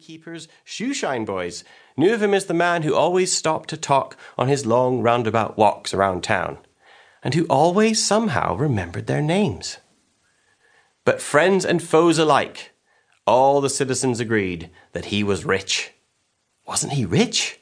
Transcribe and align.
innkeepers, 0.00 0.48
shoeshine 0.64 1.26
boys, 1.26 1.62
knew 1.94 2.14
of 2.14 2.22
him 2.22 2.32
as 2.32 2.46
the 2.46 2.54
man 2.54 2.84
who 2.84 2.94
always 2.94 3.30
stopped 3.30 3.68
to 3.68 3.76
talk 3.76 4.16
on 4.38 4.48
his 4.48 4.64
long 4.64 5.02
roundabout 5.02 5.58
walks 5.58 5.92
around 5.92 6.24
town, 6.24 6.56
and 7.22 7.34
who 7.34 7.44
always 7.50 8.02
somehow 8.02 8.56
remembered 8.56 9.06
their 9.06 9.20
names. 9.20 9.76
But 11.04 11.20
friends 11.20 11.66
and 11.66 11.82
foes 11.82 12.18
alike, 12.18 12.72
all 13.26 13.60
the 13.60 13.68
citizens 13.68 14.20
agreed 14.20 14.70
that 14.92 15.06
he 15.06 15.22
was 15.22 15.44
rich. 15.44 15.92
Wasn't 16.66 16.94
he 16.94 17.04
rich? 17.04 17.60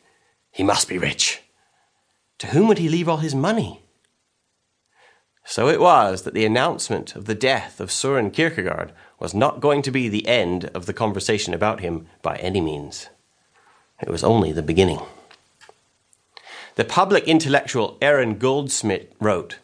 He 0.52 0.62
must 0.62 0.88
be 0.88 0.96
rich. 0.96 1.42
To 2.38 2.46
whom 2.48 2.68
would 2.68 2.78
he 2.78 2.88
leave 2.88 3.08
all 3.08 3.16
his 3.16 3.34
money? 3.34 3.82
So 5.50 5.66
it 5.70 5.80
was 5.80 6.22
that 6.22 6.34
the 6.34 6.44
announcement 6.44 7.16
of 7.16 7.24
the 7.24 7.34
death 7.34 7.80
of 7.80 7.90
Soren 7.90 8.30
Kierkegaard 8.30 8.92
was 9.18 9.32
not 9.32 9.62
going 9.62 9.80
to 9.80 9.90
be 9.90 10.06
the 10.06 10.28
end 10.28 10.66
of 10.74 10.84
the 10.84 10.92
conversation 10.92 11.54
about 11.54 11.80
him 11.80 12.06
by 12.20 12.36
any 12.36 12.60
means. 12.60 13.08
It 14.02 14.10
was 14.10 14.22
only 14.22 14.52
the 14.52 14.62
beginning. 14.62 15.00
The 16.74 16.84
public 16.84 17.24
intellectual 17.24 17.96
Aron 18.02 18.36
Goldschmidt 18.36 19.14
wrote, 19.20 19.56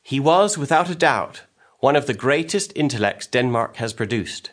He 0.00 0.20
was, 0.20 0.56
without 0.56 0.88
a 0.88 0.94
doubt, 0.94 1.42
one 1.80 1.96
of 1.96 2.06
the 2.06 2.14
greatest 2.14 2.72
intellects 2.76 3.26
Denmark 3.26 3.76
has 3.76 3.92
produced. 3.92 4.52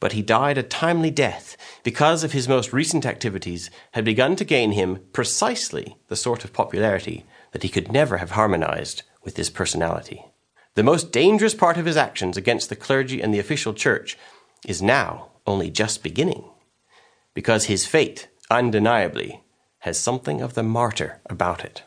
But 0.00 0.12
he 0.12 0.22
died 0.22 0.56
a 0.56 0.62
timely 0.62 1.10
death 1.10 1.58
because 1.82 2.24
of 2.24 2.32
his 2.32 2.48
most 2.48 2.72
recent 2.72 3.04
activities 3.04 3.68
had 3.90 4.06
begun 4.06 4.34
to 4.36 4.46
gain 4.46 4.72
him 4.72 5.00
precisely 5.12 5.98
the 6.08 6.16
sort 6.16 6.42
of 6.42 6.54
popularity 6.54 7.26
that 7.52 7.62
he 7.62 7.68
could 7.68 7.92
never 7.92 8.16
have 8.16 8.30
harmonized 8.30 9.02
with 9.22 9.36
his 9.36 9.50
personality. 9.50 10.24
The 10.74 10.82
most 10.82 11.12
dangerous 11.12 11.54
part 11.54 11.76
of 11.76 11.86
his 11.86 11.96
actions 11.96 12.36
against 12.36 12.68
the 12.68 12.76
clergy 12.76 13.20
and 13.20 13.34
the 13.34 13.38
official 13.38 13.74
church 13.74 14.16
is 14.66 14.80
now 14.80 15.30
only 15.46 15.70
just 15.70 16.02
beginning, 16.02 16.44
because 17.34 17.64
his 17.64 17.86
fate, 17.86 18.28
undeniably, 18.50 19.42
has 19.80 19.98
something 19.98 20.40
of 20.40 20.54
the 20.54 20.62
martyr 20.62 21.20
about 21.26 21.64
it. 21.64 21.82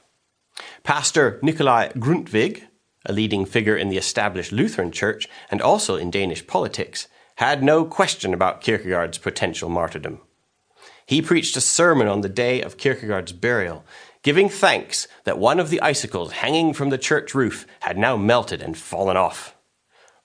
Pastor 0.84 1.39
Nikolai 1.42 1.89
Grundtvig, 1.89 2.64
a 3.06 3.14
leading 3.14 3.45
figure 3.45 3.78
in 3.78 3.89
the 3.89 3.98
established 3.98 4.52
Lutheran 4.52 4.92
Church 4.92 5.28
and 5.50 5.61
also 5.61 5.95
in 5.95 6.11
Danish 6.11 6.45
politics, 6.45 7.08
had 7.36 7.64
no 7.64 7.86
question 7.86 8.34
about 8.34 8.61
Kierkegaard's 8.61 9.17
potential 9.17 9.70
martyrdom. 9.70 10.20
He 11.06 11.22
preached 11.22 11.58
a 11.58 11.61
sermon 11.61 12.08
on 12.08 12.22
the 12.22 12.30
day 12.30 12.61
of 12.61 12.78
Kierkegaard's 12.78 13.34
burial, 13.34 13.84
giving 14.24 14.50
thanks 14.50 15.08
that 15.26 15.38
one 15.38 15.60
of 15.60 15.70
the 15.70 15.82
icicles 15.82 16.32
hanging 16.32 16.74
from 16.74 16.90
the 16.90 16.98
church 16.98 17.36
roof 17.36 17.68
had 17.82 17.98
now 17.98 18.18
melted 18.18 18.62
and 18.62 18.78
fallen 18.78 19.18
off. 19.18 19.56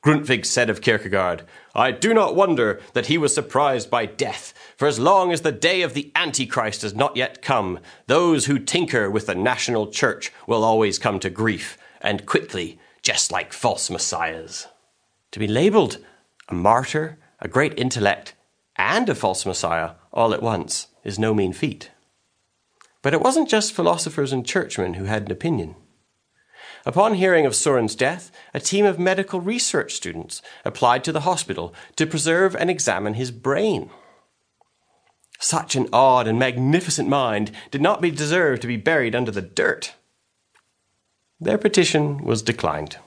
Grundtvig 0.04 0.46
said 0.46 0.70
of 0.70 0.80
Kierkegaard, 0.80 1.42
I 1.74 1.90
do 1.90 2.14
not 2.14 2.36
wonder 2.36 2.80
that 2.92 3.06
he 3.06 3.18
was 3.18 3.34
surprised 3.34 3.90
by 3.90 4.06
death, 4.06 4.54
for 4.76 4.86
as 4.86 5.00
long 5.00 5.32
as 5.32 5.40
the 5.40 5.50
day 5.50 5.82
of 5.82 5.92
the 5.92 6.12
Antichrist 6.14 6.82
has 6.82 6.94
not 6.94 7.16
yet 7.16 7.42
come, 7.42 7.80
those 8.06 8.46
who 8.46 8.60
tinker 8.60 9.10
with 9.10 9.26
the 9.26 9.34
national 9.34 9.88
church 9.88 10.32
will 10.46 10.62
always 10.62 11.00
come 11.00 11.18
to 11.18 11.28
grief, 11.28 11.76
and 12.00 12.26
quickly, 12.26 12.78
just 13.02 13.32
like 13.32 13.52
false 13.52 13.90
messiahs. 13.90 14.68
To 15.32 15.40
be 15.40 15.48
labeled 15.48 15.98
a 16.48 16.54
martyr, 16.54 17.18
a 17.40 17.48
great 17.48 17.76
intellect, 17.76 18.34
and 18.76 19.08
a 19.08 19.14
false 19.14 19.44
messiah 19.44 19.92
all 20.12 20.32
at 20.32 20.42
once 20.42 20.86
is 21.04 21.18
no 21.18 21.34
mean 21.34 21.52
feat. 21.52 21.90
But 23.08 23.14
it 23.14 23.22
wasn't 23.22 23.48
just 23.48 23.72
philosophers 23.72 24.34
and 24.34 24.44
churchmen 24.44 24.92
who 24.92 25.04
had 25.04 25.22
an 25.22 25.32
opinion. 25.32 25.76
Upon 26.84 27.14
hearing 27.14 27.46
of 27.46 27.56
Soren's 27.56 27.94
death, 27.94 28.30
a 28.52 28.60
team 28.60 28.84
of 28.84 28.98
medical 28.98 29.40
research 29.40 29.94
students 29.94 30.42
applied 30.62 31.04
to 31.04 31.12
the 31.12 31.22
hospital 31.22 31.72
to 31.96 32.06
preserve 32.06 32.54
and 32.54 32.68
examine 32.68 33.14
his 33.14 33.30
brain. 33.30 33.88
Such 35.40 35.74
an 35.74 35.88
odd 35.90 36.28
and 36.28 36.38
magnificent 36.38 37.08
mind 37.08 37.50
did 37.70 37.80
not 37.80 38.02
deserve 38.02 38.60
to 38.60 38.66
be 38.66 38.76
buried 38.76 39.14
under 39.14 39.30
the 39.30 39.40
dirt. 39.40 39.94
Their 41.40 41.56
petition 41.56 42.18
was 42.18 42.42
declined. 42.42 42.98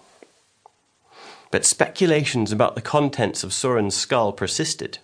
But 1.51 1.63
speculations 1.63 2.51
about 2.51 2.73
the 2.73 2.81
contents 2.81 3.43
of 3.43 3.53
Soren's 3.53 3.93
skull 3.93 4.33
persisted. 4.33 4.97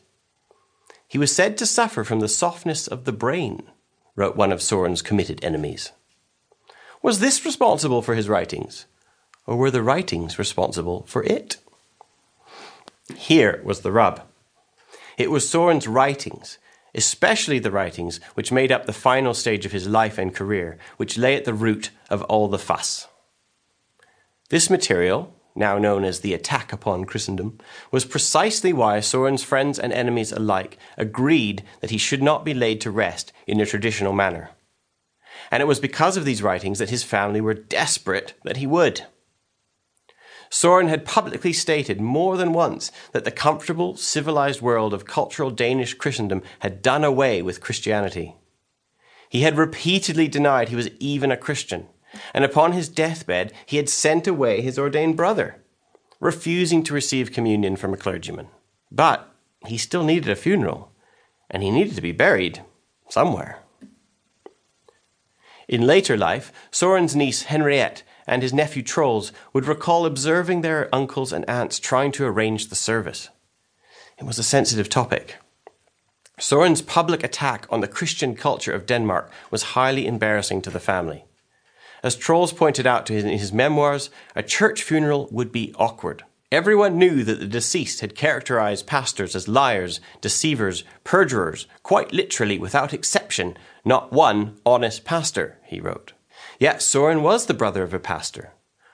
He 1.08 1.20
was 1.20 1.36
said 1.36 1.56
to 1.60 1.68
suffer 1.68 2.04
from 2.04 2.20
the 2.20 2.28
softness 2.28 2.88
of 2.88 3.06
the 3.06 3.14
brain 3.14 3.70
wrote 4.18 4.36
one 4.36 4.52
of 4.52 4.62
Soren's 4.62 5.02
committed 5.02 5.42
enemies. 5.42 5.94
Was 7.02 7.20
this 7.20 7.46
responsible 7.46 8.02
for 8.02 8.16
his 8.16 8.28
writings? 8.28 8.86
Or 9.46 9.56
were 9.56 9.72
the 9.72 9.84
writings 9.84 10.38
responsible 10.38 11.06
for 11.08 11.24
it? 11.24 11.56
Here 13.16 13.62
was 13.64 13.80
the 13.80 13.94
rub. 13.94 14.24
It 15.18 15.32
was 15.32 15.50
Soren's 15.50 15.88
writings, 15.88 16.58
especially 16.94 17.60
the 17.60 17.72
writings 17.72 18.20
which 18.34 18.52
made 18.52 18.72
up 18.72 18.86
the 18.86 18.94
final 18.94 19.34
stage 19.34 19.66
of 19.66 19.72
his 19.72 19.88
life 19.88 20.18
and 20.18 20.36
career, 20.36 20.78
which 20.98 21.18
lay 21.18 21.36
at 21.36 21.46
the 21.46 21.54
root 21.54 21.92
of 22.10 22.24
all 22.24 22.50
the 22.50 22.60
fuss. 22.60 23.08
This 24.50 24.70
material, 24.70 25.34
now 25.58 25.78
known 25.78 26.04
as 26.04 26.20
the 26.20 26.34
attack 26.34 26.72
upon 26.72 27.06
Christendom, 27.06 27.60
was 27.92 28.06
precisely 28.06 28.72
why 28.72 29.00
Soren's 29.00 29.44
friends 29.44 29.80
and 29.80 29.92
enemies 29.92 30.32
alike 30.32 30.78
agreed 30.98 31.64
that 31.82 31.90
he 31.90 31.98
should 31.98 32.22
not 32.22 32.46
be 32.46 32.54
laid 32.54 32.80
to 32.82 32.92
rest 32.92 33.34
in 33.46 33.60
a 33.60 33.66
traditional 33.66 34.14
manner. 34.14 34.52
And 35.52 35.62
it 35.62 35.68
was 35.68 35.80
because 35.80 36.18
of 36.18 36.26
these 36.26 36.44
writings 36.44 36.80
that 36.80 36.90
his 36.90 37.04
family 37.04 37.42
were 37.42 37.54
desperate 37.54 38.34
that 38.44 38.58
he 38.58 38.68
would. 38.68 39.06
Soren 40.50 40.88
had 40.88 41.06
publicly 41.06 41.52
stated 41.52 42.00
more 42.00 42.38
than 42.38 42.54
once 42.54 42.92
that 43.12 43.26
the 43.26 43.32
comfortable, 43.32 43.98
civilized 43.98 44.62
world 44.62 44.94
of 44.94 45.06
cultural 45.06 45.52
Danish 45.52 45.94
Christendom 45.94 46.42
had 46.60 46.82
done 46.82 47.04
away 47.04 47.42
with 47.42 47.62
Christianity. 47.62 48.36
He 49.30 49.42
had 49.42 49.58
repeatedly 49.58 50.28
denied 50.28 50.70
he 50.70 50.76
was 50.76 50.90
even 51.00 51.32
a 51.32 51.38
Christian 51.38 51.88
and 52.34 52.44
upon 52.44 52.72
his 52.72 52.90
deathbed 52.90 53.54
he 53.66 53.78
had 53.78 53.90
sent 53.90 54.28
away 54.28 54.62
his 54.62 54.80
ordained 54.80 55.18
brother, 55.18 55.58
refusing 56.20 56.84
to 56.84 56.94
receive 56.94 57.32
communion 57.32 57.76
from 57.76 57.94
a 57.94 57.98
clergyman. 57.98 58.48
But 58.92 59.30
he 59.66 59.78
still 59.78 60.04
needed 60.04 60.30
a 60.30 60.36
funeral, 60.36 60.92
and 61.50 61.64
he 61.64 61.72
needed 61.72 61.96
to 61.96 62.02
be 62.02 62.12
buried 62.12 62.62
somewhere. 63.10 63.60
In 65.68 65.86
later 65.86 66.16
life, 66.16 66.54
Soren's 66.72 67.16
niece 67.16 67.44
Henriette 67.44 68.04
and 68.26 68.42
his 68.42 68.54
nephew 68.54 68.84
Troels 68.84 69.32
would 69.54 69.66
recall 69.66 70.06
observing 70.06 70.62
their 70.62 70.94
uncles 70.94 71.34
and 71.34 71.50
aunts 71.50 71.80
trying 71.80 72.12
to 72.14 72.26
arrange 72.26 72.68
the 72.68 72.76
service. 72.76 73.30
It 74.18 74.26
was 74.26 74.40
a 74.40 74.44
sensitive 74.44 74.90
topic. 74.90 75.36
Soren's 76.40 76.82
public 76.82 77.24
attack 77.24 77.66
on 77.70 77.82
the 77.82 77.88
Christian 77.88 78.36
culture 78.36 78.72
of 78.72 78.86
Denmark 78.86 79.32
was 79.50 79.74
highly 79.74 80.06
embarrassing 80.06 80.62
to 80.64 80.70
the 80.70 80.80
family. 80.80 81.26
As 82.08 82.16
Troels 82.16 82.54
pointed 82.54 82.88
out 82.88 83.12
in 83.12 83.28
his 83.28 83.52
memoirs, 83.52 84.10
a 84.34 84.42
church 84.42 84.82
funeral 84.82 85.28
would 85.30 85.52
be 85.52 85.74
awkward. 85.76 86.24
Everyone 86.54 86.98
knew 86.98 87.22
that 87.26 87.42
the 87.42 87.46
deceased 87.46 88.00
had 88.00 88.16
characterized 88.16 88.88
pastors 88.88 89.36
as 89.36 89.50
liars, 89.50 90.00
deceivers, 90.22 90.86
perjurers, 91.04 91.68
quite 91.84 92.14
literally, 92.14 92.58
without 92.58 92.94
exception, 92.94 93.58
not 93.84 94.14
one 94.14 94.58
honest 94.66 95.04
pastor, 95.04 95.58
he 95.66 95.82
wrote. 95.82 96.14
Yet 96.62 96.82
Soren 96.82 97.24
was 97.24 97.46
the 97.46 97.54
brother 97.54 97.84
of 97.84 97.94
a 97.94 98.00
pastor, 98.00 98.54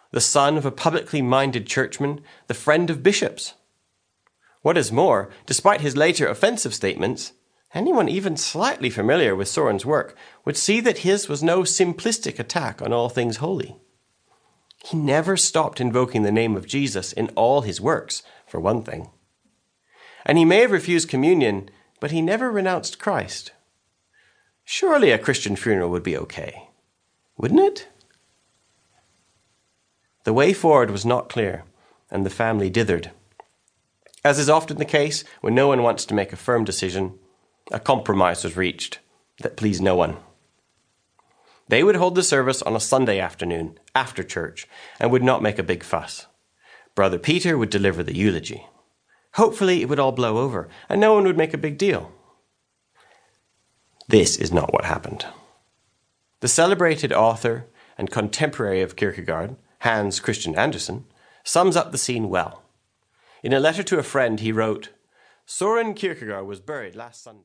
the 0.10 0.20
son 0.20 0.58
of 0.58 0.66
a 0.66 0.72
publicly 0.72 1.22
minded 1.22 1.68
churchman, 1.68 2.20
the 2.48 2.56
friend 2.56 2.90
of 2.90 3.04
bishops. 3.04 3.54
What 4.64 4.76
is 4.76 4.92
more, 4.92 5.30
despite 5.46 5.82
his 5.82 5.96
later 5.96 6.26
offensive 6.26 6.74
statements, 6.74 7.34
Anyone 7.74 8.08
even 8.08 8.38
slightly 8.38 8.90
familiar 8.90 9.36
with 9.36 9.48
Soren's 9.48 9.86
work 9.86 10.16
would 10.46 10.58
see 10.58 10.80
that 10.82 11.00
his 11.00 11.28
was 11.28 11.42
no 11.42 11.62
simplistic 11.62 12.38
attack 12.38 12.82
on 12.82 12.94
all 12.94 13.10
things 13.10 13.38
holy. 13.38 13.78
He 14.86 14.98
never 14.98 15.36
stopped 15.38 15.82
invoking 15.82 16.24
the 16.24 16.32
name 16.32 16.56
of 16.56 16.68
Jesus 16.68 17.14
in 17.14 17.30
all 17.30 17.62
his 17.62 17.82
works, 17.82 18.22
for 18.46 18.60
one 18.60 18.84
thing. 18.84 19.10
And 20.26 20.38
he 20.38 20.46
may 20.46 20.60
have 20.60 20.72
refused 20.72 21.10
communion, 21.10 21.70
but 22.00 22.12
he 22.12 22.22
never 22.22 22.52
renounced 22.52 23.00
Christ. 23.00 23.54
Surely 24.66 25.12
a 25.12 25.18
Christian 25.18 25.56
funeral 25.56 25.90
would 25.90 26.04
be 26.04 26.18
okay, 26.18 26.70
wouldn't 27.38 27.60
it? 27.60 27.88
The 30.26 30.34
way 30.34 30.54
forward 30.54 30.92
was 30.92 31.06
not 31.06 31.30
clear, 31.30 31.64
and 32.12 32.26
the 32.26 32.30
family 32.30 32.70
dithered. 32.70 33.12
As 34.24 34.38
is 34.38 34.50
often 34.50 34.78
the 34.78 34.86
case 34.86 35.24
when 35.42 35.56
no 35.56 35.68
one 35.68 35.82
wants 35.82 36.06
to 36.06 36.14
make 36.14 36.32
a 36.32 36.38
firm 36.38 36.64
decision, 36.64 37.20
a 37.72 37.80
compromise 37.80 38.44
was 38.44 38.58
reached 38.58 39.00
that 39.42 39.58
pleased 39.58 39.82
no 39.82 39.96
one. 39.96 40.18
They 41.68 41.84
would 41.84 41.96
hold 41.96 42.16
the 42.16 42.24
service 42.24 42.62
on 42.62 42.76
a 42.76 42.80
Sunday 42.80 43.20
afternoon, 43.20 43.80
after 43.96 44.24
church, 44.24 44.68
and 45.00 45.12
would 45.12 45.24
not 45.24 45.42
make 45.42 45.58
a 45.58 45.64
big 45.64 45.84
fuss. 45.84 46.28
Brother 46.96 47.18
Peter 47.18 47.58
would 47.58 47.70
deliver 47.70 48.04
the 48.04 48.16
eulogy. 48.16 48.68
Hopefully, 49.36 49.82
it 49.82 49.90
would 49.90 50.00
all 50.00 50.12
blow 50.12 50.38
over, 50.38 50.70
and 50.90 51.02
no 51.02 51.14
one 51.14 51.24
would 51.24 51.38
make 51.38 51.54
a 51.54 51.58
big 51.58 51.78
deal. 51.78 52.12
This 54.08 54.38
is 54.38 54.52
not 54.52 54.74
what 54.74 54.86
happened. 54.86 55.26
The 56.42 56.48
celebrated 56.48 57.14
author 57.14 57.66
and 57.98 58.12
contemporary 58.12 58.82
of 58.82 58.96
Kierkegaard, 58.96 59.56
Hans 59.80 60.20
Christian 60.20 60.56
Andersen, 60.56 61.06
sums 61.44 61.76
up 61.76 61.92
the 61.92 61.98
scene 61.98 62.30
well. 62.30 62.64
In 63.42 63.54
a 63.54 63.60
letter 63.60 63.84
to 63.84 63.98
a 63.98 64.04
friend, 64.04 64.40
he 64.40 64.52
wrote, 64.52 64.90
Soren 65.46 65.94
Kierkegaard 65.94 66.46
was 66.46 66.60
buried 66.60 66.96
last 66.96 67.24
Sunday. 67.24 67.42